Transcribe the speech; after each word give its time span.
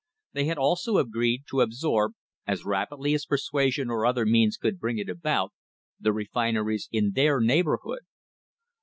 They 0.33 0.45
had 0.45 0.57
also 0.57 0.97
agreed 0.97 1.43
to 1.51 1.61
absorb, 1.61 2.13
as 2.47 2.65
rapidly 2.65 3.13
as 3.13 3.27
persuasion 3.27 3.91
or 3.91 4.03
other 4.03 4.25
means 4.25 4.57
could 4.57 4.79
bring 4.79 4.97
it 4.97 5.09
about, 5.09 5.53
the 5.99 6.11
refineries 6.11 6.89
in 6.91 7.11
their 7.11 7.39
neighbourhood. 7.39 8.01